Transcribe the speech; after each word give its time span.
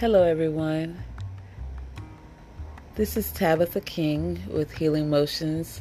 Hello, 0.00 0.24
everyone. 0.24 1.04
This 2.96 3.16
is 3.16 3.30
Tabitha 3.30 3.80
King 3.80 4.42
with 4.50 4.72
Healing 4.72 5.08
Motions, 5.08 5.80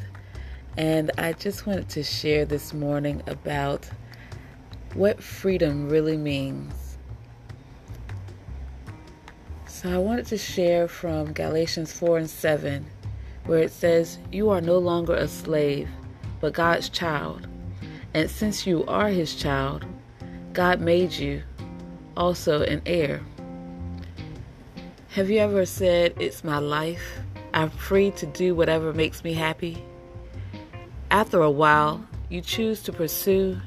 and 0.77 1.09
I 1.17 1.33
just 1.33 1.65
wanted 1.65 1.89
to 1.89 2.03
share 2.03 2.45
this 2.45 2.75
morning 2.75 3.23
about 3.25 3.89
what 4.93 5.21
freedom 5.21 5.89
really 5.89 6.15
means. 6.15 6.99
So, 9.65 9.91
I 9.91 9.97
wanted 9.97 10.27
to 10.27 10.37
share 10.37 10.87
from 10.87 11.33
Galatians 11.33 11.91
4 11.91 12.19
and 12.19 12.29
7, 12.29 12.85
where 13.47 13.63
it 13.63 13.71
says, 13.71 14.19
You 14.31 14.51
are 14.51 14.61
no 14.61 14.77
longer 14.77 15.15
a 15.15 15.27
slave, 15.27 15.89
but 16.39 16.53
God's 16.53 16.87
child. 16.87 17.47
And 18.13 18.29
since 18.29 18.67
you 18.67 18.85
are 18.85 19.09
his 19.09 19.33
child, 19.33 19.87
God 20.53 20.81
made 20.81 21.13
you 21.13 21.41
also 22.15 22.61
an 22.61 22.83
heir. 22.85 23.19
Have 25.13 25.29
you 25.29 25.37
ever 25.37 25.63
said, 25.67 26.15
It's 26.19 26.43
my 26.43 26.57
life? 26.57 27.19
I'm 27.53 27.69
free 27.69 28.09
to 28.09 28.25
do 28.25 28.55
whatever 28.55 28.93
makes 28.93 29.23
me 29.23 29.33
happy? 29.33 29.85
After 31.11 31.39
a 31.39 31.51
while, 31.51 32.03
you 32.29 32.41
choose 32.41 32.81
to 32.81 32.91
pursue 32.91 33.59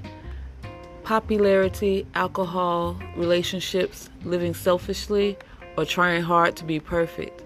popularity, 1.05 2.05
alcohol, 2.16 2.98
relationships, 3.14 4.10
living 4.24 4.55
selfishly, 4.55 5.38
or 5.78 5.84
trying 5.84 6.24
hard 6.24 6.56
to 6.56 6.64
be 6.64 6.80
perfect. 6.80 7.45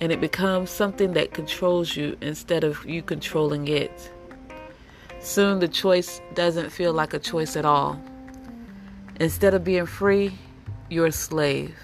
And 0.00 0.10
it 0.12 0.22
becomes 0.22 0.70
something 0.70 1.12
that 1.12 1.34
controls 1.34 1.94
you 1.94 2.16
instead 2.22 2.64
of 2.64 2.86
you 2.86 3.02
controlling 3.02 3.68
it. 3.68 4.10
Soon 5.18 5.58
the 5.58 5.68
choice 5.68 6.22
doesn't 6.32 6.70
feel 6.70 6.94
like 6.94 7.12
a 7.12 7.18
choice 7.18 7.54
at 7.54 7.66
all. 7.66 8.02
Instead 9.16 9.52
of 9.52 9.62
being 9.62 9.84
free, 9.84 10.32
you're 10.88 11.08
a 11.08 11.12
slave. 11.12 11.76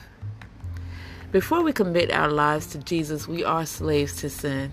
Before 1.36 1.62
we 1.62 1.74
commit 1.74 2.10
our 2.10 2.30
lives 2.30 2.68
to 2.68 2.78
Jesus, 2.78 3.28
we 3.28 3.44
are 3.44 3.66
slaves 3.66 4.16
to 4.22 4.30
sin. 4.30 4.72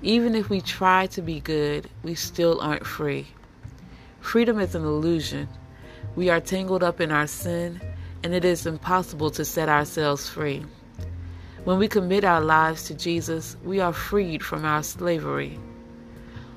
Even 0.00 0.34
if 0.34 0.48
we 0.48 0.62
try 0.62 1.06
to 1.08 1.20
be 1.20 1.40
good, 1.40 1.90
we 2.02 2.14
still 2.14 2.58
aren't 2.62 2.86
free. 2.86 3.26
Freedom 4.22 4.58
is 4.60 4.74
an 4.74 4.82
illusion. 4.82 5.46
We 6.16 6.30
are 6.30 6.40
tangled 6.40 6.82
up 6.82 7.02
in 7.02 7.12
our 7.12 7.26
sin, 7.26 7.82
and 8.22 8.32
it 8.32 8.46
is 8.46 8.64
impossible 8.64 9.30
to 9.32 9.44
set 9.44 9.68
ourselves 9.68 10.26
free. 10.26 10.64
When 11.64 11.78
we 11.78 11.86
commit 11.86 12.24
our 12.24 12.40
lives 12.40 12.84
to 12.84 12.94
Jesus, 12.94 13.58
we 13.62 13.78
are 13.78 13.92
freed 13.92 14.42
from 14.42 14.64
our 14.64 14.82
slavery. 14.82 15.58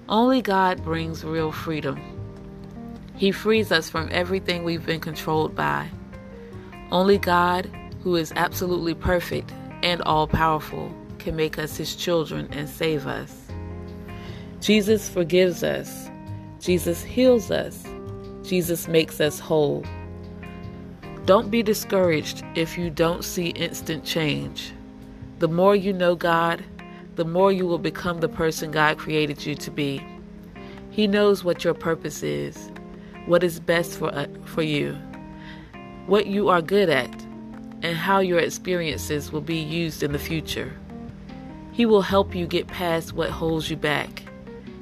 Only 0.08 0.42
God 0.42 0.86
brings 0.86 1.26
real 1.26 1.52
freedom. 1.52 2.00
He 3.18 3.34
frees 3.34 3.74
us 3.74 3.90
from 3.90 4.08
everything 4.10 4.64
we've 4.64 4.86
been 4.86 5.02
controlled 5.02 5.54
by. 5.54 5.90
Only 6.94 7.18
God, 7.18 7.70
who 8.08 8.16
is 8.16 8.32
absolutely 8.38 8.94
perfect 8.94 9.52
and 9.84 10.02
all 10.04 10.28
powerful, 10.28 10.90
can 11.20 11.36
make 11.36 11.60
us 11.60 11.76
his 11.76 11.94
children 11.94 12.48
and 12.54 12.70
save 12.70 13.06
us. 13.06 13.36
Jesus 14.62 15.10
forgives 15.10 15.62
us. 15.62 16.10
Jesus 16.62 17.04
heals 17.04 17.52
us. 17.52 17.84
Jesus 18.44 18.88
makes 18.88 19.20
us 19.20 19.42
whole. 19.42 19.84
Don't 21.26 21.52
be 21.52 21.62
discouraged 21.62 22.46
if 22.56 22.78
you 22.78 22.90
don't 22.90 23.26
see 23.26 23.50
instant 23.50 24.06
change. 24.06 24.72
The 25.40 25.50
more 25.50 25.76
you 25.76 25.92
know 25.92 26.16
God, 26.16 26.64
the 27.16 27.26
more 27.26 27.52
you 27.52 27.68
will 27.68 27.78
become 27.78 28.22
the 28.22 28.30
person 28.30 28.72
God 28.72 28.98
created 28.98 29.46
you 29.46 29.54
to 29.56 29.70
be. 29.70 30.02
He 30.92 31.08
knows 31.08 31.44
what 31.44 31.66
your 31.66 31.74
purpose 31.74 32.24
is 32.24 32.72
what 33.26 33.44
is 33.44 33.60
best 33.60 34.00
for, 34.00 34.16
uh, 34.16 34.28
for 34.46 34.62
you, 34.62 34.94
what 36.06 36.28
you 36.28 36.48
are 36.48 36.62
good 36.62 36.88
at, 36.88 37.27
and 37.82 37.96
how 37.96 38.20
your 38.20 38.40
experiences 38.40 39.32
will 39.32 39.42
be 39.42 39.58
used 39.58 40.04
in 40.04 40.12
the 40.12 40.20
future. 40.20 40.74
He 41.72 41.86
will 41.86 42.02
help 42.02 42.34
you 42.34 42.48
get 42.48 42.68
past 42.68 43.14
what 43.14 43.30
holds 43.30 43.70
you 43.70 43.78
back. 43.78 44.24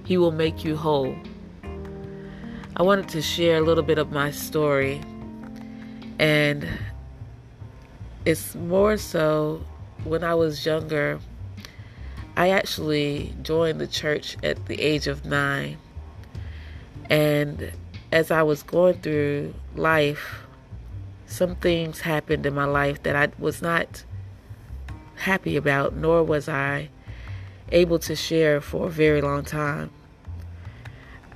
He 0.05 0.17
will 0.17 0.31
make 0.31 0.63
you 0.63 0.77
whole. 0.77 1.15
I 2.77 2.83
wanted 2.83 3.09
to 3.09 3.21
share 3.21 3.57
a 3.57 3.61
little 3.61 3.83
bit 3.83 3.97
of 3.97 4.11
my 4.11 4.31
story, 4.31 5.01
and 6.19 6.67
it's 8.25 8.55
more 8.55 8.97
so 8.97 9.63
when 10.03 10.23
I 10.23 10.35
was 10.35 10.65
younger. 10.65 11.19
I 12.37 12.49
actually 12.49 13.33
joined 13.41 13.79
the 13.79 13.87
church 13.87 14.37
at 14.43 14.65
the 14.65 14.81
age 14.81 15.07
of 15.07 15.25
nine, 15.25 15.77
and 17.09 17.71
as 18.11 18.31
I 18.31 18.43
was 18.43 18.63
going 18.63 19.01
through 19.01 19.53
life, 19.75 20.44
some 21.25 21.55
things 21.55 22.01
happened 22.01 22.45
in 22.45 22.53
my 22.53 22.65
life 22.65 23.03
that 23.03 23.15
I 23.15 23.29
was 23.39 23.61
not 23.61 24.03
happy 25.15 25.55
about, 25.55 25.95
nor 25.95 26.23
was 26.23 26.47
I 26.47 26.89
able 27.71 27.99
to 27.99 28.15
share 28.15 28.61
for 28.61 28.87
a 28.87 28.89
very 28.89 29.21
long 29.21 29.43
time. 29.43 29.91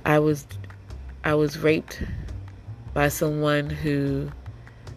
I 0.04 0.18
was 0.18 0.46
I 1.22 1.34
was 1.34 1.58
raped 1.58 2.02
by 2.94 3.08
someone 3.08 3.68
who 3.70 4.30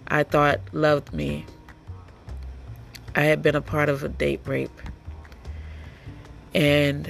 I 0.08 0.24
thought 0.24 0.62
loved 0.72 1.14
me. 1.14 1.46
I 3.16 3.22
had 3.22 3.42
been 3.42 3.56
a 3.56 3.62
part 3.62 3.90
of 3.90 4.04
a 4.04 4.10
date 4.10 4.42
rape. 4.46 4.82
And 6.56 7.10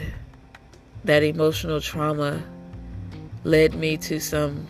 that 1.03 1.21
emotional 1.23 1.81
trauma 1.81 2.43
led 3.43 3.73
me 3.73 3.97
to 3.97 4.19
some 4.19 4.67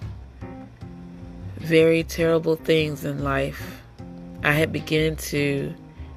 very 1.63 2.03
terrible 2.03 2.57
things 2.57 3.05
in 3.05 3.23
life. 3.23 3.81
I 4.43 4.51
had 4.51 4.73
begun 4.73 5.15
to 5.15 5.73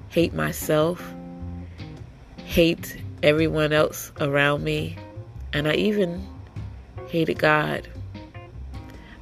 hate 0.09 0.34
myself, 0.34 1.01
hate 2.45 3.01
everyone 3.23 3.73
else 3.73 4.11
around 4.21 4.65
me, 4.65 4.97
and 5.53 5.69
I 5.69 5.75
even 5.75 6.27
hated 7.07 7.39
God. 7.39 7.87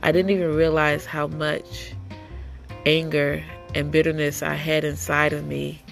I 0.03 0.12
didn't 0.12 0.31
even 0.31 0.55
realize 0.55 1.05
how 1.05 1.27
much 1.27 1.93
anger 2.87 3.45
and 3.75 3.93
bitterness 3.93 4.43
I 4.43 4.55
had 4.55 4.83
inside 4.83 5.35
of 5.35 5.47
me 5.47 5.83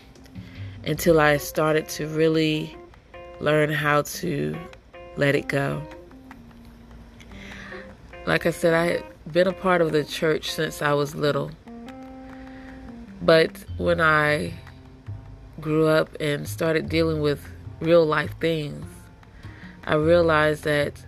until 0.86 1.20
I 1.20 1.36
started 1.36 1.88
to 1.90 2.06
really 2.06 2.74
learn 3.40 3.70
how 3.70 4.02
to 4.02 4.56
let 5.16 5.34
it 5.34 5.48
go. 5.48 5.82
Like 8.24 8.46
I 8.46 8.50
said, 8.50 8.72
I 8.72 8.84
had 8.84 9.04
been 9.32 9.48
a 9.48 9.52
part 9.52 9.80
of 9.80 9.90
the 9.90 10.04
church 10.04 10.52
since 10.52 10.80
I 10.80 10.92
was 10.92 11.14
little. 11.16 11.50
But 13.20 13.64
when 13.78 14.00
I 14.00 14.54
grew 15.60 15.88
up 15.88 16.08
and 16.20 16.48
started 16.48 16.88
dealing 16.88 17.20
with 17.20 17.44
real 17.80 18.06
life 18.06 18.34
things, 18.40 18.86
I 19.84 19.94
realized 19.94 20.62
that 20.64 21.04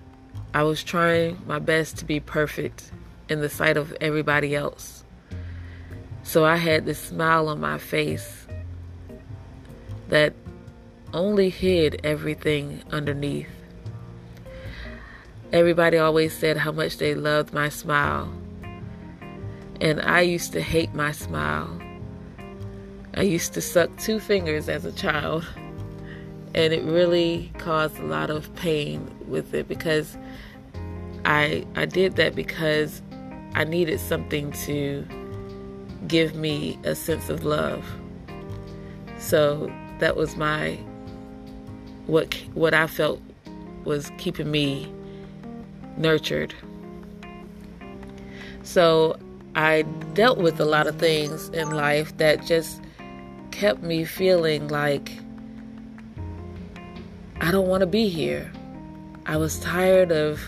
I 0.53 0.65
was 0.65 0.83
trying 0.83 1.41
my 1.47 1.61
best 1.61 1.99
to 1.99 2.05
be 2.05 2.19
perfect 2.19 2.91
in 3.29 3.41
the 3.41 3.49
sight 3.49 3.77
of 3.77 3.93
everybody 4.01 4.55
else. 4.57 5.05
So 6.25 6.45
I 6.45 6.57
had 6.57 6.85
this 6.85 6.99
smile 6.99 7.49
on 7.49 7.61
my 7.61 7.79
face 7.79 8.47
that 10.09 10.35
only 11.13 11.49
hid 11.49 12.01
everything 12.03 12.83
underneath. 12.91 13.49
Everybody 15.55 15.99
always 15.99 16.37
said 16.37 16.57
how 16.57 16.73
much 16.73 16.97
they 16.99 17.15
loved 17.15 17.55
my 17.55 17.69
smile. 17.69 18.29
And 19.81 20.01
I 20.03 20.23
used 20.23 20.53
to 20.55 20.61
hate 20.61 20.93
my 20.95 21.13
smile. 21.13 21.81
I 23.15 23.23
used 23.23 23.55
to 23.55 23.61
suck 23.61 23.97
two 23.97 24.19
fingers 24.19 24.69
as 24.69 24.85
a 24.85 24.91
child. 24.91 25.47
And 26.57 26.73
it 26.73 26.83
really 26.83 27.53
caused 27.59 28.01
a 28.01 28.03
lot 28.03 28.31
of 28.31 28.53
pain 28.57 29.09
with 29.29 29.55
it 29.55 29.69
because 29.69 30.19
I 31.25 31.65
I 31.77 31.85
did 31.85 32.17
that 32.17 32.35
because 32.35 33.01
I 33.55 33.63
needed 33.63 34.01
something 34.01 34.51
to 34.67 35.07
give 36.09 36.35
me 36.35 36.81
a 36.83 36.97
sense 36.97 37.29
of 37.29 37.45
love. 37.45 37.87
So 39.19 39.73
that 40.01 40.17
was 40.17 40.35
my 40.35 40.81
what 42.09 42.35
what 42.55 42.75
I 42.75 42.89
felt 42.89 43.23
was 43.85 44.11
keeping 44.19 44.51
me 44.51 44.93
nurtured. 45.97 46.55
So 48.63 49.19
I 49.55 49.83
dealt 50.15 50.39
with 50.39 50.59
a 50.61 50.65
lot 50.65 50.87
of 50.87 50.97
things 50.97 51.49
in 51.51 51.71
life 51.71 52.17
that 52.17 52.45
just 52.45 52.81
kept 53.51 53.83
me 53.83 54.05
feeling 54.05 54.69
like 54.69 55.13
I 57.41 57.51
don't 57.51 57.69
want 57.69 57.83
to 57.83 57.87
be 57.87 58.09
here. 58.09 58.51
I 59.27 59.37
was 59.37 59.59
tired 59.61 60.11
of 60.11 60.41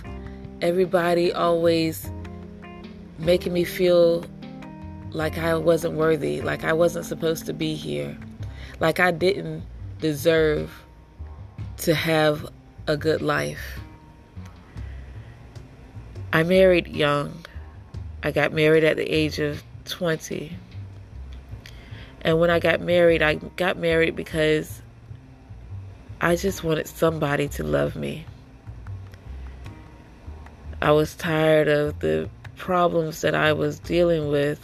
everybody 0.61 1.33
always 1.33 2.11
making 3.19 3.53
me 3.53 3.65
feel 3.65 4.25
like 5.11 5.39
I 5.39 5.55
wasn't 5.57 5.95
worthy, 5.95 6.41
like 6.41 6.65
I 6.65 6.73
wasn't 6.73 7.07
supposed 7.07 7.47
to 7.47 7.53
be 7.53 7.75
here, 7.75 8.17
like 8.81 9.01
I 9.01 9.11
didn't 9.11 9.63
deserve 10.01 10.83
to 11.79 11.95
have 11.95 12.49
a 12.87 12.97
good 12.97 13.23
life. 13.23 13.81
I 16.37 16.43
married 16.43 16.89
young. 16.89 17.47
I 18.23 18.31
got 18.31 18.53
married 18.53 18.85
at 18.85 18.99
the 18.99 19.11
age 19.11 19.39
of 19.39 19.63
20. 19.87 20.55
And 22.21 22.39
when 22.39 22.51
I 22.51 22.59
got 22.59 22.83
married, 22.83 23.23
I 23.23 23.37
got 23.37 23.79
married 23.79 24.15
because 24.15 24.83
I 26.21 26.37
just 26.37 26.63
wanted 26.63 26.89
somebody 26.89 27.49
to 27.49 27.65
love 27.65 27.97
me. 27.97 28.27
I 30.83 30.91
was 30.91 31.15
tired 31.15 31.69
of 31.69 32.01
the 32.01 32.29
problems 32.57 33.23
that 33.23 33.35
I 33.35 33.55
was 33.55 33.79
dealing 33.79 34.29
with. 34.29 34.61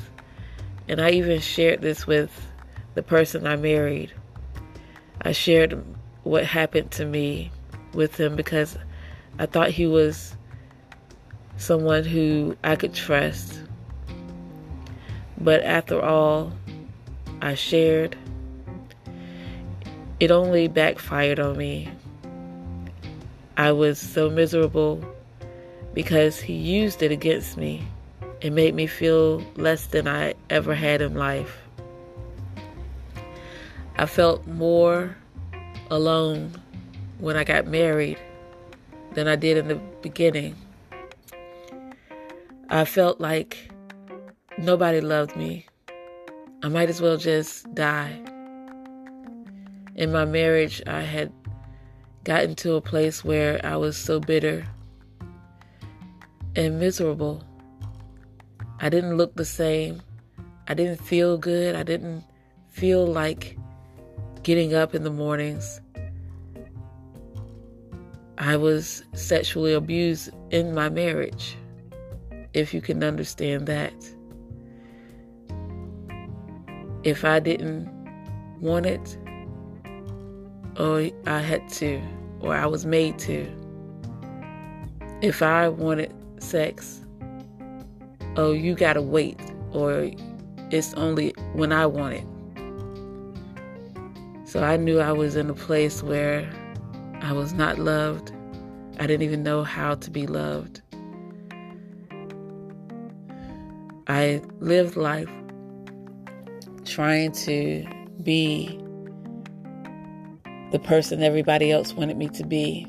And 0.88 1.00
I 1.00 1.12
even 1.12 1.40
shared 1.40 1.80
this 1.80 2.06
with 2.06 2.48
the 2.92 3.02
person 3.02 3.46
I 3.46 3.56
married. 3.56 4.12
I 5.22 5.32
shared 5.32 5.82
what 6.22 6.44
happened 6.44 6.90
to 6.90 7.06
me 7.06 7.50
with 7.94 8.20
him 8.20 8.36
because 8.36 8.76
I 9.38 9.46
thought 9.46 9.70
he 9.70 9.86
was 9.86 10.36
someone 11.56 12.04
who 12.04 12.56
I 12.64 12.76
could 12.76 12.94
trust. 12.94 13.60
But 15.38 15.62
after 15.62 16.00
all 16.00 16.52
I 17.40 17.54
shared, 17.54 18.16
it 20.20 20.30
only 20.30 20.68
backfired 20.68 21.40
on 21.40 21.56
me. 21.56 21.90
I 23.56 23.72
was 23.72 23.98
so 23.98 24.30
miserable 24.30 25.04
because 25.94 26.40
he 26.40 26.54
used 26.54 27.02
it 27.02 27.12
against 27.12 27.56
me. 27.56 27.86
It 28.40 28.52
made 28.52 28.74
me 28.74 28.86
feel 28.86 29.44
less 29.56 29.86
than 29.86 30.08
I 30.08 30.34
ever 30.50 30.74
had 30.74 31.00
in 31.00 31.14
life. 31.14 31.58
I 33.96 34.06
felt 34.06 34.46
more 34.46 35.16
alone 35.90 36.52
when 37.18 37.36
I 37.36 37.44
got 37.44 37.66
married 37.66 38.18
than 39.14 39.28
I 39.28 39.36
did 39.36 39.58
in 39.58 39.68
the 39.68 39.76
beginning. 40.00 40.56
I 42.74 42.86
felt 42.86 43.20
like 43.20 43.70
nobody 44.56 45.02
loved 45.02 45.36
me. 45.36 45.66
I 46.62 46.68
might 46.68 46.88
as 46.88 47.02
well 47.02 47.18
just 47.18 47.70
die. 47.74 48.18
In 49.94 50.10
my 50.10 50.24
marriage, 50.24 50.80
I 50.86 51.02
had 51.02 51.30
gotten 52.24 52.54
to 52.54 52.76
a 52.76 52.80
place 52.80 53.22
where 53.22 53.60
I 53.62 53.76
was 53.76 53.98
so 53.98 54.20
bitter 54.20 54.66
and 56.56 56.80
miserable. 56.80 57.44
I 58.80 58.88
didn't 58.88 59.18
look 59.18 59.36
the 59.36 59.44
same. 59.44 60.00
I 60.66 60.72
didn't 60.72 61.04
feel 61.04 61.36
good. 61.36 61.76
I 61.76 61.82
didn't 61.82 62.24
feel 62.70 63.06
like 63.06 63.58
getting 64.44 64.72
up 64.72 64.94
in 64.94 65.04
the 65.04 65.10
mornings. 65.10 65.82
I 68.38 68.56
was 68.56 69.04
sexually 69.12 69.74
abused 69.74 70.30
in 70.50 70.74
my 70.74 70.88
marriage, 70.88 71.58
if 72.54 72.74
you 72.74 72.80
can 72.80 73.02
understand 73.02 73.66
that. 73.66 73.94
If 77.02 77.24
I 77.24 77.40
didn't 77.40 77.88
want 78.60 78.86
it, 78.86 79.18
or 80.78 81.10
I 81.26 81.38
had 81.40 81.68
to, 81.70 82.00
or 82.40 82.54
I 82.54 82.66
was 82.66 82.86
made 82.86 83.18
to, 83.20 83.46
if 85.20 85.42
I 85.42 85.68
wanted 85.68 86.12
sex, 86.42 87.00
oh, 88.36 88.52
you 88.52 88.74
gotta 88.74 89.02
wait, 89.02 89.40
or 89.72 90.10
it's 90.70 90.94
only 90.94 91.30
when 91.54 91.72
I 91.72 91.86
want 91.86 92.14
it. 92.14 92.26
So 94.48 94.62
I 94.62 94.76
knew 94.76 95.00
I 95.00 95.12
was 95.12 95.34
in 95.34 95.48
a 95.48 95.54
place 95.54 96.02
where 96.02 96.48
I 97.22 97.32
was 97.32 97.52
not 97.52 97.78
loved. 97.78 98.32
I 98.98 99.06
didn't 99.06 99.22
even 99.22 99.42
know 99.42 99.64
how 99.64 99.94
to 99.94 100.10
be 100.10 100.26
loved. 100.26 100.82
I 104.12 104.42
lived 104.60 104.96
life 104.96 105.30
trying 106.84 107.32
to 107.32 107.82
be 108.22 108.78
the 110.70 110.78
person 110.78 111.22
everybody 111.22 111.72
else 111.72 111.94
wanted 111.94 112.18
me 112.18 112.28
to 112.28 112.44
be. 112.44 112.86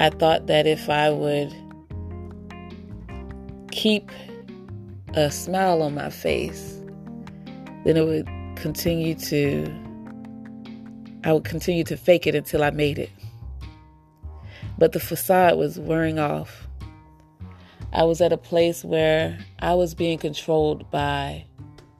I 0.00 0.10
thought 0.10 0.48
that 0.48 0.66
if 0.66 0.90
I 0.90 1.10
would 1.10 1.54
keep 3.70 4.10
a 5.14 5.30
smile 5.30 5.82
on 5.82 5.94
my 5.94 6.10
face, 6.10 6.82
then 7.84 7.96
it 7.96 8.04
would 8.04 8.26
continue 8.56 9.14
to, 9.14 9.72
I 11.22 11.32
would 11.32 11.44
continue 11.44 11.84
to 11.84 11.96
fake 11.96 12.26
it 12.26 12.34
until 12.34 12.64
I 12.64 12.70
made 12.70 12.98
it. 12.98 13.10
But 14.78 14.90
the 14.90 15.00
facade 15.00 15.58
was 15.58 15.78
wearing 15.78 16.18
off. 16.18 16.61
I 17.92 18.04
was 18.04 18.20
at 18.20 18.32
a 18.32 18.38
place 18.38 18.84
where 18.84 19.38
I 19.58 19.74
was 19.74 19.94
being 19.94 20.18
controlled 20.18 20.90
by 20.90 21.44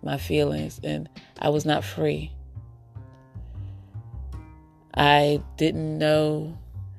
my 0.02 0.16
feelings 0.16 0.80
and 0.82 1.08
I 1.38 1.50
was 1.50 1.66
not 1.66 1.84
free. 1.84 2.32
I 4.94 5.42
didn't 5.56 5.98
know 5.98 6.56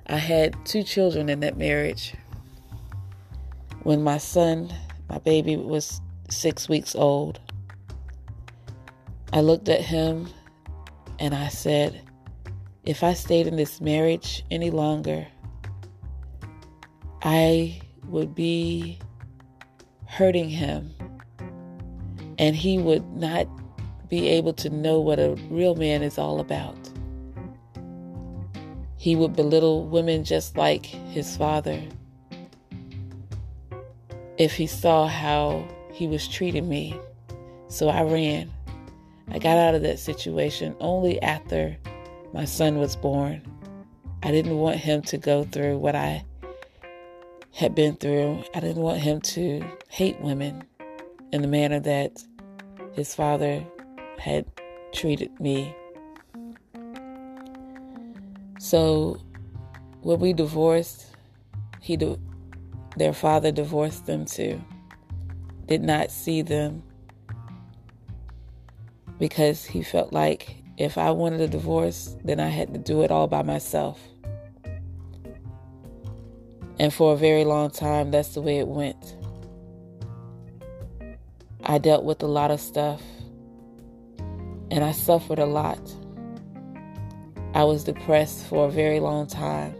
I 0.08 0.18
had 0.18 0.56
two 0.66 0.84
children 0.84 1.30
in 1.30 1.40
that 1.40 1.58
marriage. 1.58 2.14
When 3.84 4.04
my 4.04 4.18
son, 4.18 4.72
my 5.10 5.18
baby, 5.18 5.56
was 5.56 6.00
six 6.30 6.70
weeks 6.70 6.96
old, 6.96 7.40
I 9.32 9.42
looked 9.42 9.70
at 9.70 9.82
him 9.82 10.28
and 11.20 11.34
I 11.34 11.48
said, 11.48 12.02
if 12.86 13.04
I 13.04 13.14
stayed 13.14 13.48
in 13.48 13.56
this 13.56 13.82
marriage 13.82 14.44
any 14.52 14.70
longer, 14.70 15.28
I 17.22 17.82
would 18.08 18.36
be 18.36 19.00
hurting 20.06 20.50
him 20.50 20.94
and 22.38 22.56
he 22.56 22.78
would 22.78 23.08
not 23.14 23.48
be 24.10 24.28
able 24.28 24.54
to 24.54 24.70
know 24.70 25.00
what 25.00 25.20
a 25.20 25.36
real 25.50 25.76
man 25.76 26.04
is 26.04 26.18
all 26.18 26.40
about. 26.40 26.78
He 28.98 29.16
would 29.16 29.36
belittle 29.36 29.88
women 29.88 30.24
just 30.24 30.56
like 30.56 30.86
his 30.86 31.36
father. 31.36 31.82
If 34.38 34.54
he 34.54 34.68
saw 34.68 35.08
how 35.08 35.68
he 35.92 36.08
was 36.08 36.28
treating 36.28 36.68
me. 36.68 37.00
So 37.68 37.90
I 37.90 38.04
ran. 38.04 38.52
I 39.30 39.40
got 39.40 39.58
out 39.58 39.76
of 39.76 39.84
that 39.84 40.00
situation 40.00 40.76
only 40.80 41.22
after 41.22 41.78
my 42.34 42.46
son 42.46 42.78
was 42.78 42.96
born. 42.96 43.42
I 44.22 44.32
didn't 44.32 44.58
want 44.58 44.78
him 44.78 45.02
to 45.04 45.18
go 45.18 45.44
through 45.44 45.78
what 45.78 45.96
I 45.96 46.24
had 47.54 47.76
been 47.76 47.96
through. 47.96 48.44
I 48.54 48.60
didn't 48.60 48.82
want 48.82 49.00
him 49.00 49.22
to 49.22 49.64
hate 49.90 50.20
women 50.20 50.64
in 51.32 51.42
the 51.42 51.48
manner 51.48 51.80
that 51.80 52.24
his 52.94 53.16
father 53.16 53.66
had 54.18 54.46
treated 54.92 55.40
me 55.40 55.76
so 58.64 59.22
when 60.04 60.22
we 60.22 60.32
divorced, 60.32 61.08
he 61.82 62.00
their 62.96 63.12
father 63.12 63.52
divorced 63.52 64.06
them 64.06 64.24
too. 64.24 64.64
Did 65.66 65.84
not 65.84 66.12
see 66.12 66.42
them 66.42 66.82
because 69.20 69.66
he 69.66 69.84
felt 69.84 70.14
like 70.14 70.64
if 70.78 70.98
I 70.98 71.12
wanted 71.12 71.42
a 71.42 71.48
divorce, 71.50 72.16
then 72.24 72.40
I 72.40 72.48
had 72.48 72.74
to 72.74 72.80
do 72.80 73.02
it 73.04 73.12
all 73.12 73.28
by 73.28 73.42
myself. 73.42 74.00
And 76.84 76.94
for 76.94 77.14
a 77.14 77.16
very 77.16 77.46
long 77.46 77.70
time, 77.70 78.12
that's 78.12 78.34
the 78.34 78.42
way 78.42 78.60
it 78.60 78.68
went. 78.68 79.16
I 81.64 81.78
dealt 81.78 82.04
with 82.04 82.22
a 82.22 82.28
lot 82.28 82.52
of 82.52 82.60
stuff 82.60 83.02
and 84.70 84.84
I 84.84 84.92
suffered 84.92 85.40
a 85.40 85.46
lot. 85.46 85.80
I 87.54 87.64
was 87.64 87.86
depressed 87.86 88.48
for 88.48 88.68
a 88.68 88.70
very 88.70 89.00
long 89.00 89.28
time. 89.28 89.74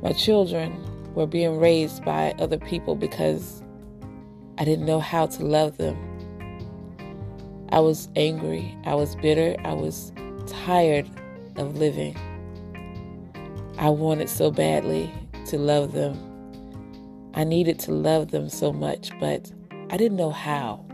My 0.00 0.12
children 0.12 0.80
were 1.16 1.26
being 1.26 1.58
raised 1.58 2.04
by 2.04 2.36
other 2.38 2.58
people 2.58 2.94
because 2.94 3.60
I 4.58 4.64
didn't 4.64 4.86
know 4.86 5.00
how 5.00 5.26
to 5.26 5.44
love 5.44 5.76
them. 5.76 5.98
I 7.70 7.80
was 7.80 8.08
angry. 8.14 8.78
I 8.84 8.94
was 8.94 9.16
bitter. 9.16 9.56
I 9.64 9.72
was 9.72 10.12
tired 10.46 11.10
of 11.56 11.78
living. 11.78 12.16
I 13.76 13.88
wanted 13.90 14.28
so 14.28 14.52
badly 14.52 15.12
to 15.54 15.60
love 15.60 15.92
them. 15.92 16.18
I 17.34 17.44
needed 17.44 17.78
to 17.80 17.92
love 17.92 18.32
them 18.32 18.48
so 18.48 18.72
much, 18.72 19.12
but 19.20 19.52
I 19.88 19.96
didn't 19.96 20.16
know 20.16 20.32
how. 20.32 20.84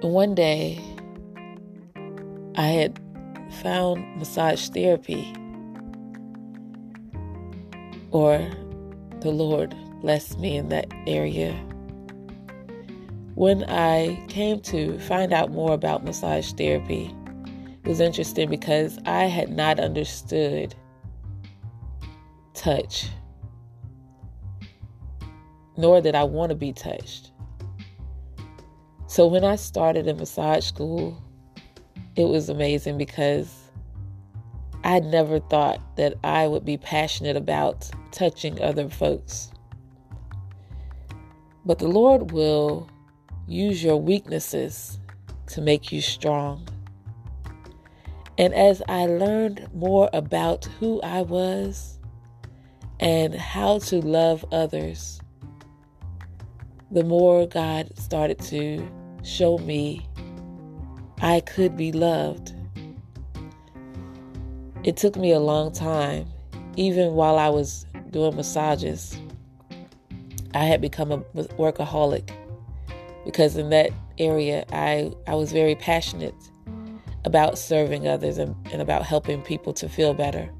One 0.00 0.34
day, 0.34 0.80
I 2.56 2.68
had 2.68 2.98
found 3.62 4.16
massage 4.16 4.70
therapy, 4.70 5.34
or 8.10 8.38
the 9.20 9.30
Lord 9.30 9.76
blessed 10.00 10.38
me 10.38 10.56
in 10.56 10.70
that 10.70 10.86
area. 11.06 11.52
When 13.34 13.64
I 13.64 14.24
came 14.28 14.60
to 14.60 14.98
find 15.00 15.34
out 15.34 15.50
more 15.50 15.74
about 15.74 16.04
massage 16.04 16.52
therapy, 16.52 17.14
it 17.82 17.88
was 17.88 18.00
interesting 18.00 18.48
because 18.48 18.98
I 19.04 19.24
had 19.24 19.50
not 19.50 19.78
understood 19.78 20.74
touch, 22.64 23.10
nor 25.76 26.00
did 26.00 26.14
I 26.14 26.24
want 26.24 26.48
to 26.48 26.56
be 26.56 26.72
touched. 26.72 27.30
So 29.06 29.26
when 29.26 29.44
I 29.44 29.56
started 29.56 30.06
in 30.06 30.16
massage 30.16 30.64
school, 30.64 31.22
it 32.16 32.24
was 32.24 32.48
amazing 32.48 32.96
because 32.96 33.54
I 34.82 35.00
never 35.00 35.40
thought 35.40 35.78
that 35.96 36.14
I 36.24 36.46
would 36.46 36.64
be 36.64 36.78
passionate 36.78 37.36
about 37.36 37.90
touching 38.12 38.62
other 38.62 38.88
folks. 38.88 39.50
But 41.66 41.80
the 41.80 41.88
Lord 41.88 42.32
will 42.32 42.88
use 43.46 43.84
your 43.84 44.00
weaknesses 44.00 44.98
to 45.48 45.60
make 45.60 45.92
you 45.92 46.00
strong. 46.00 46.66
And 48.38 48.54
as 48.54 48.82
I 48.88 49.04
learned 49.04 49.68
more 49.74 50.08
about 50.14 50.64
who 50.80 51.02
I 51.02 51.20
was 51.20 51.93
and 53.04 53.34
how 53.34 53.78
to 53.78 54.00
love 54.00 54.46
others, 54.50 55.20
the 56.90 57.04
more 57.04 57.46
God 57.46 57.90
started 57.98 58.38
to 58.44 58.88
show 59.22 59.58
me 59.58 60.08
I 61.20 61.40
could 61.40 61.76
be 61.76 61.92
loved. 61.92 62.54
It 64.84 64.96
took 64.96 65.16
me 65.16 65.32
a 65.32 65.38
long 65.38 65.70
time, 65.70 66.26
even 66.76 67.12
while 67.12 67.38
I 67.38 67.50
was 67.50 67.86
doing 68.10 68.36
massages. 68.36 69.18
I 70.54 70.64
had 70.64 70.80
become 70.80 71.12
a 71.12 71.18
workaholic 71.58 72.30
because 73.26 73.58
in 73.58 73.68
that 73.68 73.90
area 74.16 74.64
I, 74.72 75.12
I 75.26 75.34
was 75.34 75.52
very 75.52 75.74
passionate 75.74 76.34
about 77.26 77.58
serving 77.58 78.08
others 78.08 78.38
and, 78.38 78.56
and 78.72 78.80
about 78.80 79.02
helping 79.02 79.42
people 79.42 79.74
to 79.74 79.90
feel 79.90 80.14
better. 80.14 80.50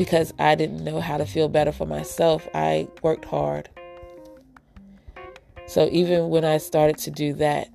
Because 0.00 0.32
I 0.38 0.54
didn't 0.54 0.82
know 0.82 0.98
how 0.98 1.18
to 1.18 1.26
feel 1.26 1.50
better 1.50 1.72
for 1.72 1.84
myself, 1.84 2.48
I 2.54 2.88
worked 3.02 3.26
hard. 3.26 3.68
So 5.66 5.90
even 5.92 6.30
when 6.30 6.42
I 6.42 6.56
started 6.56 6.96
to 7.00 7.10
do 7.10 7.34
that, 7.34 7.68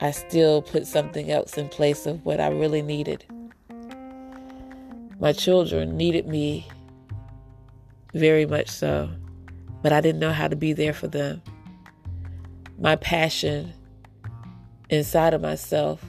I 0.00 0.10
still 0.10 0.60
put 0.60 0.86
something 0.86 1.30
else 1.30 1.56
in 1.56 1.70
place 1.70 2.04
of 2.04 2.26
what 2.26 2.40
I 2.40 2.48
really 2.48 2.82
needed. 2.82 3.24
My 5.18 5.32
children 5.32 5.96
needed 5.96 6.26
me 6.26 6.68
very 8.12 8.44
much 8.44 8.68
so, 8.68 9.08
but 9.80 9.94
I 9.94 10.02
didn't 10.02 10.20
know 10.20 10.32
how 10.32 10.46
to 10.46 10.56
be 10.56 10.74
there 10.74 10.92
for 10.92 11.08
them. 11.08 11.40
My 12.78 12.96
passion 12.96 13.72
inside 14.90 15.32
of 15.32 15.40
myself 15.40 16.04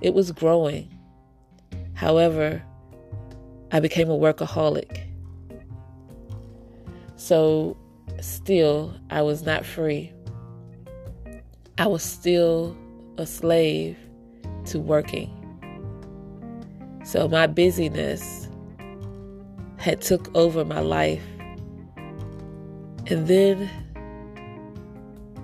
it 0.00 0.14
was 0.14 0.30
growing. 0.30 0.96
However, 1.94 2.62
I 3.72 3.80
became 3.80 4.10
a 4.10 4.18
workaholic. 4.18 5.06
So, 7.16 7.76
still, 8.20 8.94
I 9.10 9.22
was 9.22 9.42
not 9.42 9.64
free. 9.64 10.12
I 11.78 11.86
was 11.86 12.02
still 12.02 12.76
a 13.18 13.26
slave 13.26 13.96
to 14.66 14.80
working. 14.80 15.36
So, 17.04 17.28
my 17.28 17.46
busyness 17.46 18.48
had 19.76 20.00
took 20.00 20.34
over 20.36 20.64
my 20.64 20.80
life. 20.80 21.22
And 23.06 23.26
then 23.26 23.68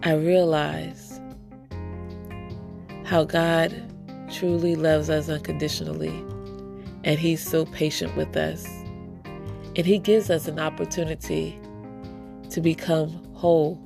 I 0.02 0.14
realized 0.14 1.20
how 3.04 3.24
God 3.24 3.74
truly 4.30 4.76
loves 4.76 5.08
us 5.08 5.28
unconditionally, 5.28 6.22
and 7.06 7.18
He's 7.18 7.40
so 7.40 7.64
patient 7.64 8.14
with 8.16 8.36
us. 8.36 8.66
And 9.76 9.86
He 9.86 9.98
gives 9.98 10.28
us 10.28 10.48
an 10.48 10.58
opportunity 10.58 11.58
to 12.50 12.60
become 12.60 13.08
whole 13.32 13.80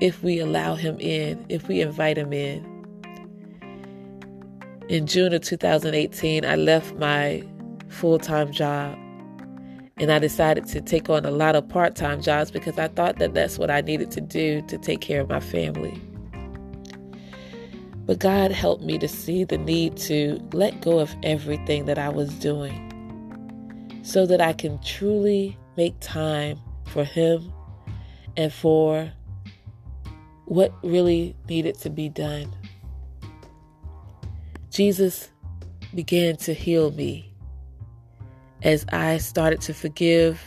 if 0.00 0.22
we 0.22 0.38
allow 0.38 0.76
Him 0.76 0.98
in, 1.00 1.44
if 1.50 1.68
we 1.68 1.82
invite 1.82 2.16
Him 2.16 2.32
in. 2.32 2.64
In 4.88 5.06
June 5.06 5.34
of 5.34 5.42
2018, 5.42 6.44
I 6.44 6.56
left 6.56 6.94
my 6.94 7.44
full 7.88 8.18
time 8.18 8.52
job 8.52 8.96
and 9.96 10.10
I 10.10 10.18
decided 10.18 10.66
to 10.68 10.80
take 10.80 11.10
on 11.10 11.26
a 11.26 11.30
lot 11.30 11.54
of 11.54 11.68
part 11.68 11.94
time 11.96 12.22
jobs 12.22 12.50
because 12.50 12.78
I 12.78 12.88
thought 12.88 13.18
that 13.18 13.34
that's 13.34 13.58
what 13.58 13.70
I 13.70 13.82
needed 13.82 14.10
to 14.12 14.20
do 14.20 14.62
to 14.62 14.78
take 14.78 15.00
care 15.00 15.20
of 15.20 15.28
my 15.28 15.40
family. 15.40 16.00
But 18.10 18.18
God 18.18 18.50
helped 18.50 18.82
me 18.82 18.98
to 18.98 19.06
see 19.06 19.44
the 19.44 19.56
need 19.56 19.96
to 19.98 20.40
let 20.52 20.80
go 20.80 20.98
of 20.98 21.14
everything 21.22 21.84
that 21.84 21.96
I 21.96 22.08
was 22.08 22.34
doing 22.40 22.90
so 24.02 24.26
that 24.26 24.40
I 24.40 24.52
can 24.52 24.82
truly 24.82 25.56
make 25.76 25.94
time 26.00 26.58
for 26.86 27.04
Him 27.04 27.52
and 28.36 28.52
for 28.52 29.12
what 30.46 30.74
really 30.82 31.36
needed 31.48 31.78
to 31.82 31.88
be 31.88 32.08
done. 32.08 32.52
Jesus 34.70 35.30
began 35.94 36.34
to 36.38 36.52
heal 36.52 36.90
me 36.90 37.32
as 38.62 38.84
I 38.92 39.18
started 39.18 39.60
to 39.60 39.72
forgive 39.72 40.42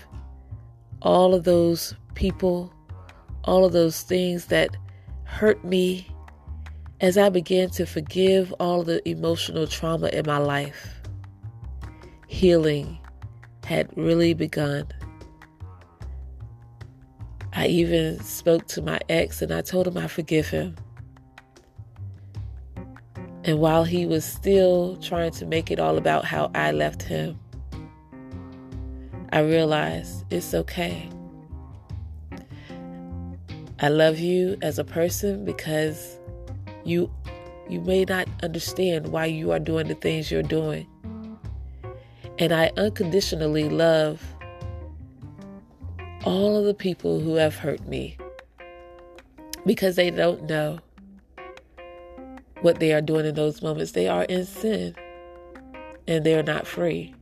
all 1.02 1.34
of 1.34 1.46
those 1.46 1.96
people, 2.14 2.74
all 3.46 3.64
of 3.64 3.72
those 3.72 4.02
things 4.02 4.48
that 4.48 4.76
hurt 5.24 5.64
me 5.64 6.13
as 7.04 7.18
I 7.18 7.28
began 7.28 7.70
to 7.72 7.86
forgive 7.86 8.54
all 8.62 8.82
the 8.82 9.08
emotional 9.08 9.68
trauma 9.68 10.08
in 10.08 10.26
my 10.26 10.38
life, 10.38 11.02
healing 12.30 12.98
had 13.66 13.90
really 13.98 14.34
begun. 14.34 14.88
I 17.52 17.68
even 17.68 18.24
spoke 18.24 18.68
to 18.68 18.82
my 18.82 19.02
ex 19.10 19.42
and 19.42 19.52
I 19.52 19.62
told 19.62 19.86
him 19.86 19.98
I 19.98 20.08
forgive 20.08 20.48
him. 20.48 20.78
And 23.44 23.60
while 23.60 23.84
he 23.84 24.06
was 24.06 24.24
still 24.24 24.96
trying 25.02 25.32
to 25.32 25.46
make 25.46 25.72
it 25.72 25.82
all 25.82 25.98
about 25.98 26.24
how 26.24 26.52
I 26.56 26.72
left 26.72 27.04
him, 27.04 27.38
I 29.34 29.42
realized 29.42 30.24
it's 30.30 30.54
okay. 30.54 31.10
I 33.82 33.90
love 33.90 34.20
you 34.20 34.56
as 34.62 34.80
a 34.80 34.86
person 34.86 35.44
because 35.44 36.18
you 36.86 37.12
you 37.70 37.80
may 37.82 38.06
not 38.06 38.28
understand 38.42 39.08
why 39.08 39.26
you 39.26 39.52
are 39.52 39.60
doing 39.60 39.88
the 39.88 39.96
things 39.96 40.30
you're 40.30 40.44
doing. 40.44 40.88
And 42.40 42.52
I 42.52 42.72
unconditionally 42.78 43.70
love 43.70 44.22
all 46.26 46.58
of 46.58 46.66
the 46.66 46.74
people 46.74 47.20
who 47.20 47.36
have 47.36 47.56
hurt 47.56 47.88
me 47.88 48.18
because 49.66 49.96
they 49.96 50.10
don't 50.10 50.44
know 50.44 50.80
what 52.62 52.80
they 52.80 52.94
are 52.94 53.02
doing 53.02 53.26
in 53.26 53.36
those 53.36 53.62
moments. 53.62 53.92
They 53.92 54.08
are 54.08 54.24
in 54.24 54.46
sin 54.46 54.96
and 56.08 56.26
they 56.26 56.36
are 56.36 56.44
not 56.44 56.68
free. 56.68 57.14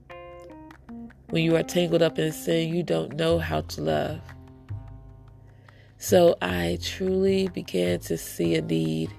When 1.29 1.43
you 1.43 1.55
are 1.55 1.63
tangled 1.63 2.01
up 2.01 2.19
in 2.19 2.31
sin, 2.31 2.73
you 2.73 2.83
don't 2.83 3.13
know 3.13 3.39
how 3.39 3.61
to 3.61 3.81
love. 3.81 4.21
So 5.97 6.35
I 6.41 6.79
truly 6.81 7.47
began 7.49 7.99
to 8.01 8.17
see 8.17 8.55
a 8.55 8.61
need 8.61 9.13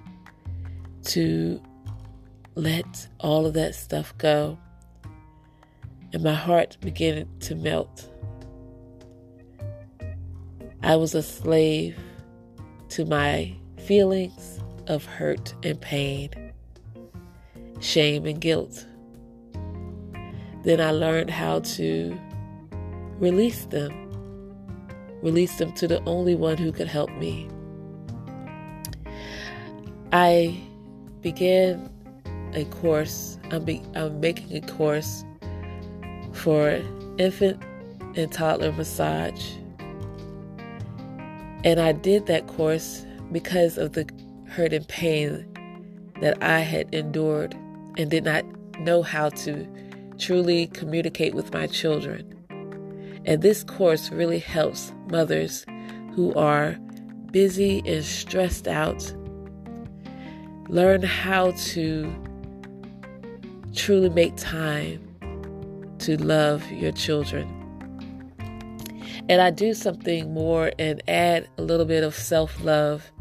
to 1.05 1.61
let 2.55 3.09
all 3.21 3.47
of 3.47 3.55
that 3.55 3.75
stuff 3.75 4.17
go. 4.19 4.59
And 6.13 6.23
my 6.23 6.35
heart 6.35 6.77
began 6.81 7.29
to 7.41 7.55
melt. 7.55 8.09
I 10.83 10.97
was 10.97 11.15
a 11.15 11.23
slave 11.23 11.99
to 12.91 13.05
my 13.05 13.55
feelings 13.79 14.61
of 14.89 15.05
hurt 15.05 15.55
and 15.63 15.81
pain, 15.81 16.53
shame 17.81 18.27
and 18.27 18.41
guilt. 18.41 18.87
Then 20.65 20.81
I 20.81 20.91
learned 20.91 21.31
how 21.31 21.61
to 21.61 22.19
release 23.19 23.65
them, 23.67 23.93
release 25.23 25.57
them 25.57 25.73
to 25.75 25.89
the 25.89 26.03
only 26.05 26.35
one 26.35 26.59
who 26.59 26.73
could 26.73 26.89
help 26.89 27.11
me. 27.13 27.49
I 30.13 30.61
began 31.23 31.91
a 32.55 32.65
course. 32.67 33.39
I'm, 33.51 33.65
be, 33.65 33.83
I'm 33.95 34.21
making 34.21 34.57
a 34.57 34.61
course 34.73 35.25
for 36.33 36.81
infant 37.19 37.63
and 38.17 38.31
toddler 38.31 38.73
massage. 38.73 39.53
And 41.65 41.81
I 41.81 41.93
did 41.93 42.27
that 42.27 42.47
course 42.49 43.07
because 43.31 43.79
of 43.79 43.93
the 43.93 44.09
hurt 44.49 44.73
and 44.73 44.87
pain 44.89 45.47
that 46.21 46.43
I 46.43 46.61
had 46.61 46.93
endured 46.95 47.55
and 47.97 48.11
did 48.11 48.25
not 48.25 48.45
know 48.81 49.03
how 49.03 49.29
to 49.31 49.67
truly 50.19 50.67
communicate 50.69 51.35
with 51.35 51.53
my 51.53 51.67
children. 51.67 52.29
And 53.25 53.41
this 53.43 53.65
course 53.65 54.11
really 54.11 54.41
helps 54.41 54.93
mothers 55.09 55.65
who 56.15 56.35
are 56.35 56.77
busy 57.31 57.83
and 57.87 58.05
stressed 58.05 58.69
out 58.69 59.15
Learn 60.73 61.03
how 61.03 61.51
to 61.51 62.11
truly 63.75 64.09
make 64.09 64.35
time 64.37 65.07
to 65.99 66.17
love 66.17 66.65
your 66.73 66.93
children. 66.93 67.47
And 69.29 69.43
I 69.43 69.51
do 69.51 69.75
something 69.75 70.33
more 70.33 70.73
and 70.79 71.03
add 71.07 71.47
a 71.59 71.63
little 71.63 71.85
bit 71.85 72.03
of 72.03 72.15
self 72.15 72.65
love. 72.65 73.13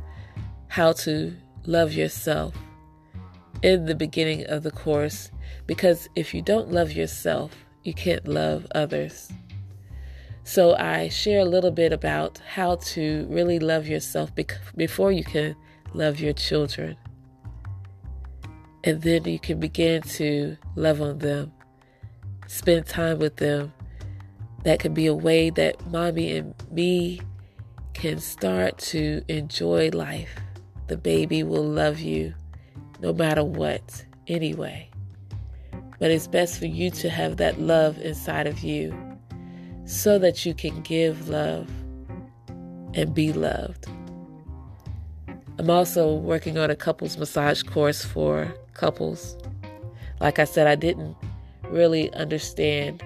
how 0.70 0.93
to 0.93 1.36
love 1.65 1.91
yourself 1.91 2.55
in 3.63 3.84
the 3.84 3.96
beginning 3.96 4.46
of 4.46 4.63
the 4.63 4.72
course 4.72 5.29
because 5.67 6.08
if 6.15 6.34
you 6.34 6.41
don't 6.41 6.72
love 6.72 6.93
yourself, 6.93 7.51
you 7.84 7.93
can't 7.93 8.29
love 8.29 8.65
others. 8.74 9.29
So 10.46 10.74
I 10.77 11.10
share 11.10 11.41
a 11.41 11.51
little 11.53 11.72
bit 11.72 11.91
about 11.91 12.39
how 12.55 12.75
to 12.93 13.27
really 13.29 13.60
love 13.60 13.88
yourself 13.88 14.31
before 14.77 15.12
you 15.12 15.25
can 15.25 15.58
love 15.93 16.22
your 16.22 16.31
children. 16.31 16.96
And 18.83 19.01
then 19.01 19.25
you 19.25 19.39
can 19.39 19.59
begin 19.59 20.01
to 20.03 20.57
love 20.75 21.01
on 21.01 21.19
them, 21.19 21.51
spend 22.47 22.88
time 22.88 23.19
with 23.19 23.38
them. 23.38 23.73
That 24.63 24.79
could 24.79 24.93
be 24.93 25.07
a 25.07 25.13
way 25.13 25.50
that 25.51 25.85
mommy 25.88 26.35
and 26.35 26.53
me 26.71 27.21
can 27.93 28.19
start 28.19 28.77
to 28.79 29.23
enjoy 29.27 29.89
life. 29.89 30.35
The 30.88 30.97
baby 30.97 31.43
will 31.43 31.63
love 31.63 32.00
you 32.00 32.33
no 33.01 33.13
matter 33.13 33.43
what, 33.43 34.05
anyway. 34.27 34.89
But 36.00 36.11
it's 36.11 36.27
best 36.27 36.59
for 36.59 36.67
you 36.67 36.89
to 36.91 37.09
have 37.09 37.38
that 37.38 37.59
love 37.59 37.97
inside 38.00 38.47
of 38.47 38.59
you 38.59 38.95
so 39.85 40.17
that 40.19 40.45
you 40.45 40.53
can 40.53 40.81
give 40.81 41.29
love 41.29 41.69
and 42.93 43.13
be 43.13 43.33
loved. 43.33 43.88
I'm 45.57 45.69
also 45.69 46.15
working 46.15 46.57
on 46.57 46.71
a 46.71 46.75
couples 46.75 47.17
massage 47.17 47.61
course 47.61 48.03
for 48.03 48.53
couples. 48.73 49.37
Like 50.19 50.39
I 50.39 50.43
said, 50.43 50.67
I 50.67 50.75
didn't 50.75 51.15
really 51.69 52.13
understand 52.13 53.03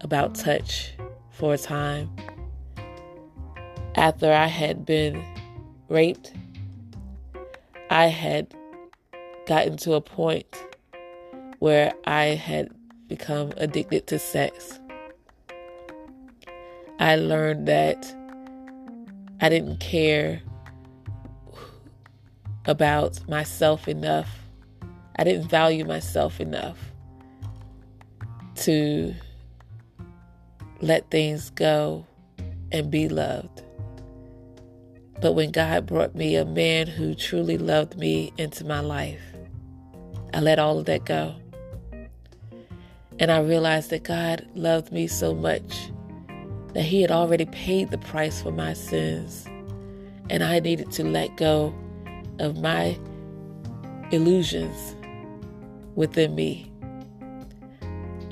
about 0.00 0.34
touch 0.34 0.92
for 1.30 1.54
a 1.54 1.58
time. 1.58 2.10
After 3.94 4.32
I 4.32 4.46
had 4.46 4.86
been 4.86 5.22
raped, 5.88 6.32
I 7.90 8.06
had 8.06 8.54
gotten 9.46 9.76
to 9.78 9.94
a 9.94 10.00
point 10.00 10.64
where 11.58 11.92
I 12.04 12.26
had 12.26 12.70
become 13.08 13.52
addicted 13.56 14.06
to 14.06 14.18
sex. 14.18 14.78
I 17.00 17.16
learned 17.16 17.66
that 17.66 18.14
I 19.40 19.48
didn't 19.48 19.80
care 19.80 20.42
about 22.66 23.26
myself 23.28 23.88
enough. 23.88 24.28
I 25.16 25.24
didn't 25.24 25.48
value 25.48 25.84
myself 25.84 26.40
enough 26.40 26.78
to 28.56 29.14
let 30.80 31.10
things 31.10 31.50
go 31.50 32.06
and 32.72 32.90
be 32.90 33.08
loved. 33.08 33.62
But 35.20 35.32
when 35.32 35.50
God 35.50 35.86
brought 35.86 36.14
me 36.14 36.36
a 36.36 36.44
man 36.44 36.86
who 36.86 37.14
truly 37.14 37.58
loved 37.58 37.98
me 37.98 38.32
into 38.38 38.64
my 38.64 38.80
life, 38.80 39.20
I 40.32 40.40
let 40.40 40.58
all 40.58 40.78
of 40.78 40.86
that 40.86 41.04
go. 41.04 41.34
And 43.18 43.30
I 43.30 43.40
realized 43.40 43.90
that 43.90 44.02
God 44.02 44.46
loved 44.54 44.92
me 44.92 45.06
so 45.06 45.34
much 45.34 45.90
that 46.72 46.84
He 46.84 47.02
had 47.02 47.10
already 47.10 47.44
paid 47.44 47.90
the 47.90 47.98
price 47.98 48.40
for 48.40 48.52
my 48.52 48.72
sins. 48.72 49.46
And 50.30 50.42
I 50.42 50.60
needed 50.60 50.90
to 50.92 51.04
let 51.04 51.36
go 51.36 51.74
of 52.38 52.58
my 52.58 52.98
illusions 54.10 54.96
within 56.00 56.34
me. 56.34 56.72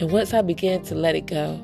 And 0.00 0.10
once 0.10 0.32
I 0.32 0.40
began 0.40 0.82
to 0.84 0.94
let 0.94 1.14
it 1.14 1.26
go, 1.26 1.62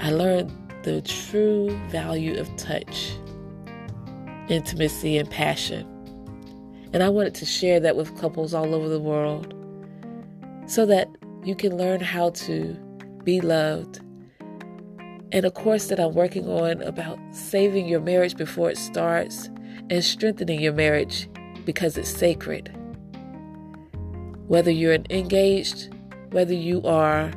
I 0.00 0.10
learned 0.10 0.50
the 0.84 1.02
true 1.02 1.68
value 1.88 2.40
of 2.40 2.54
touch, 2.56 3.12
intimacy, 4.48 5.18
and 5.18 5.30
passion. 5.30 5.86
And 6.94 7.02
I 7.02 7.10
wanted 7.10 7.34
to 7.36 7.46
share 7.46 7.78
that 7.80 7.94
with 7.94 8.18
couples 8.18 8.54
all 8.54 8.74
over 8.74 8.88
the 8.88 8.98
world 8.98 9.54
so 10.66 10.86
that 10.86 11.08
you 11.44 11.54
can 11.54 11.76
learn 11.76 12.00
how 12.00 12.30
to 12.30 12.74
be 13.22 13.42
loved 13.42 14.00
and 15.30 15.44
a 15.44 15.50
course 15.50 15.88
that 15.88 16.00
I'm 16.00 16.14
working 16.14 16.48
on 16.48 16.80
about 16.82 17.18
saving 17.32 17.86
your 17.86 18.00
marriage 18.00 18.36
before 18.36 18.70
it 18.70 18.78
starts 18.78 19.50
and 19.90 20.02
strengthening 20.02 20.60
your 20.60 20.72
marriage 20.72 21.28
because 21.66 21.98
it's 21.98 22.10
sacred. 22.10 22.74
Whether 24.52 24.70
you're 24.70 24.98
engaged, 25.08 25.94
whether 26.32 26.52
you 26.52 26.82
are 26.82 27.32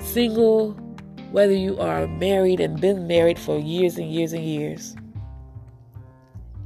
single, 0.00 0.72
whether 1.30 1.54
you 1.54 1.78
are 1.80 2.06
married 2.06 2.60
and 2.60 2.78
been 2.78 3.06
married 3.06 3.38
for 3.38 3.58
years 3.58 3.96
and 3.96 4.12
years 4.12 4.34
and 4.34 4.44
years, 4.44 4.94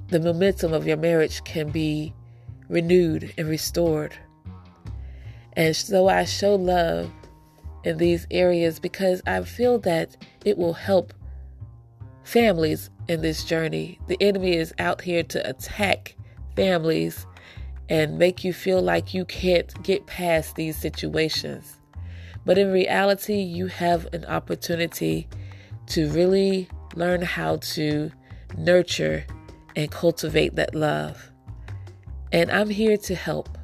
the 0.08 0.18
momentum 0.18 0.72
of 0.72 0.88
your 0.88 0.96
marriage 0.96 1.44
can 1.44 1.70
be 1.70 2.12
renewed 2.68 3.32
and 3.38 3.48
restored. 3.48 4.12
And 5.52 5.76
so 5.76 6.08
I 6.08 6.24
show 6.24 6.56
love 6.56 7.08
in 7.84 7.98
these 7.98 8.26
areas 8.32 8.80
because 8.80 9.22
I 9.24 9.40
feel 9.44 9.78
that 9.82 10.16
it 10.44 10.58
will 10.58 10.74
help 10.74 11.14
families 12.24 12.90
in 13.06 13.20
this 13.20 13.44
journey. 13.44 14.00
The 14.08 14.20
enemy 14.20 14.56
is 14.56 14.74
out 14.80 15.02
here 15.02 15.22
to 15.22 15.48
attack 15.48 16.16
families 16.56 17.24
and 17.88 18.18
make 18.18 18.44
you 18.44 18.52
feel 18.52 18.80
like 18.80 19.14
you 19.14 19.24
can't 19.24 19.82
get 19.82 20.06
past 20.06 20.56
these 20.56 20.76
situations. 20.76 21.78
But 22.44 22.58
in 22.58 22.72
reality, 22.72 23.40
you 23.40 23.66
have 23.66 24.06
an 24.12 24.24
opportunity 24.26 25.28
to 25.88 26.10
really 26.10 26.68
learn 26.94 27.22
how 27.22 27.56
to 27.56 28.10
nurture 28.56 29.26
and 29.76 29.90
cultivate 29.90 30.56
that 30.56 30.74
love. 30.74 31.30
And 32.32 32.50
I'm 32.50 32.70
here 32.70 32.96
to 32.96 33.14
help. 33.14 33.58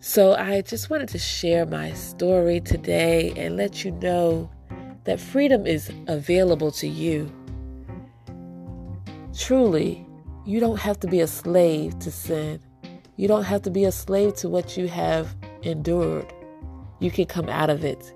So 0.00 0.34
I 0.34 0.62
just 0.62 0.90
wanted 0.90 1.08
to 1.10 1.18
share 1.18 1.64
my 1.64 1.92
story 1.92 2.60
today 2.60 3.32
and 3.36 3.56
let 3.56 3.84
you 3.84 3.92
know 3.92 4.50
that 5.04 5.20
freedom 5.20 5.66
is 5.66 5.90
available 6.08 6.70
to 6.72 6.88
you. 6.88 7.30
Truly, 9.36 10.04
you 10.44 10.60
don't 10.60 10.80
have 10.80 10.98
to 11.00 11.06
be 11.06 11.20
a 11.20 11.26
slave 11.26 11.98
to 12.00 12.10
sin. 12.10 12.60
You 13.16 13.28
don't 13.28 13.44
have 13.44 13.62
to 13.62 13.70
be 13.70 13.84
a 13.84 13.92
slave 13.92 14.34
to 14.36 14.48
what 14.48 14.76
you 14.76 14.88
have 14.88 15.34
endured. 15.62 16.32
You 16.98 17.10
can 17.10 17.26
come 17.26 17.48
out 17.48 17.70
of 17.70 17.84
it. 17.84 18.12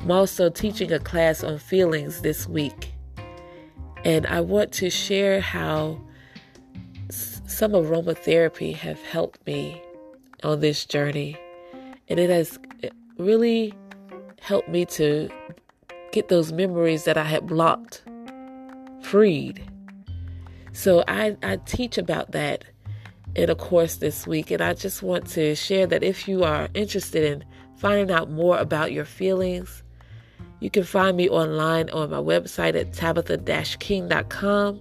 I'm 0.00 0.10
also 0.10 0.50
teaching 0.50 0.92
a 0.92 0.98
class 0.98 1.44
on 1.44 1.58
feelings 1.58 2.22
this 2.22 2.48
week. 2.48 2.92
And 4.04 4.26
I 4.26 4.40
want 4.40 4.72
to 4.72 4.90
share 4.90 5.40
how 5.40 6.00
some 7.10 7.72
aromatherapy 7.72 8.74
have 8.74 9.00
helped 9.02 9.46
me 9.46 9.80
on 10.42 10.60
this 10.60 10.84
journey. 10.84 11.36
And 12.08 12.18
it 12.18 12.30
has 12.30 12.58
really 13.18 13.74
helped 14.40 14.68
me 14.68 14.84
to 14.86 15.30
get 16.10 16.28
those 16.28 16.52
memories 16.52 17.04
that 17.04 17.16
I 17.16 17.24
had 17.24 17.46
blocked 17.46 18.02
freed. 19.02 19.71
So 20.72 21.04
I, 21.06 21.36
I 21.42 21.56
teach 21.56 21.98
about 21.98 22.32
that 22.32 22.64
in 23.34 23.50
a 23.50 23.54
course 23.54 23.96
this 23.96 24.26
week. 24.26 24.50
And 24.50 24.62
I 24.62 24.74
just 24.74 25.02
want 25.02 25.26
to 25.28 25.54
share 25.54 25.86
that 25.86 26.02
if 26.02 26.28
you 26.28 26.44
are 26.44 26.68
interested 26.74 27.24
in 27.24 27.44
finding 27.76 28.14
out 28.14 28.30
more 28.30 28.58
about 28.58 28.92
your 28.92 29.04
feelings, 29.04 29.82
you 30.60 30.70
can 30.70 30.84
find 30.84 31.16
me 31.16 31.28
online 31.28 31.90
on 31.90 32.10
my 32.10 32.18
website 32.18 32.78
at 32.78 32.92
tabitha-king.com 32.92 34.80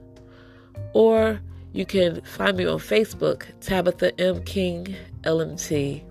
or 0.94 1.40
you 1.74 1.86
can 1.86 2.22
find 2.22 2.58
me 2.58 2.66
on 2.66 2.80
Facebook, 2.80 3.46
Tabitha 3.62 4.20
M. 4.20 4.44
King 4.44 4.96
LMT. 5.22 6.04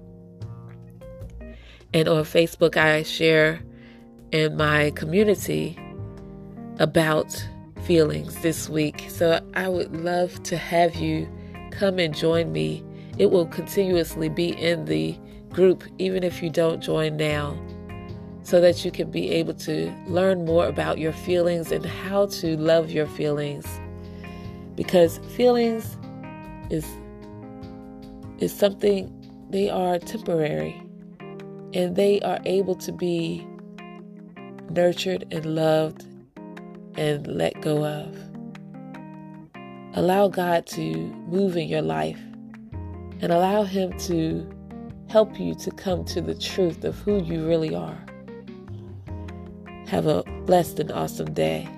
And 1.92 2.08
on 2.08 2.24
Facebook, 2.24 2.76
I 2.76 3.02
share 3.02 3.60
in 4.32 4.56
my 4.56 4.90
community 4.92 5.78
about 6.78 7.46
feelings 7.84 8.34
this 8.42 8.68
week. 8.68 9.06
So 9.08 9.40
I 9.54 9.68
would 9.68 9.96
love 9.96 10.42
to 10.44 10.56
have 10.56 10.94
you 10.96 11.28
come 11.70 11.98
and 11.98 12.14
join 12.14 12.52
me. 12.52 12.84
It 13.18 13.30
will 13.30 13.46
continuously 13.46 14.28
be 14.28 14.50
in 14.50 14.84
the 14.84 15.18
group, 15.50 15.84
even 15.98 16.22
if 16.22 16.42
you 16.42 16.50
don't 16.50 16.80
join 16.80 17.16
now, 17.16 17.58
so 18.42 18.60
that 18.60 18.84
you 18.84 18.90
can 18.90 19.10
be 19.10 19.30
able 19.30 19.54
to 19.54 19.92
learn 20.06 20.44
more 20.44 20.66
about 20.66 20.98
your 20.98 21.12
feelings 21.12 21.72
and 21.72 21.84
how 21.84 22.26
to 22.26 22.56
love 22.56 22.90
your 22.90 23.06
feelings 23.06 23.66
because 24.80 25.18
feelings 25.36 25.98
is 26.70 26.86
is 28.38 28.50
something 28.50 29.12
they 29.50 29.68
are 29.68 29.98
temporary 29.98 30.82
and 31.74 31.96
they 31.96 32.18
are 32.22 32.38
able 32.46 32.74
to 32.74 32.90
be 32.90 33.46
nurtured 34.70 35.26
and 35.30 35.44
loved 35.44 36.06
and 36.96 37.26
let 37.26 37.61
go 37.61 37.85
of. 37.85 38.16
Allow 39.94 40.29
God 40.29 40.66
to 40.68 40.94
move 41.29 41.57
in 41.57 41.68
your 41.68 41.83
life 41.83 42.20
and 43.20 43.33
allow 43.33 43.64
Him 43.64 43.96
to 44.00 44.48
help 45.09 45.38
you 45.38 45.55
to 45.57 45.70
come 45.72 46.05
to 46.05 46.20
the 46.20 46.35
truth 46.35 46.85
of 46.85 46.98
who 47.00 47.22
you 47.22 47.46
really 47.46 47.74
are. 47.74 47.98
Have 49.88 50.07
a 50.07 50.22
blessed 50.46 50.79
and 50.79 50.92
awesome 50.92 51.35
day. 51.35 51.68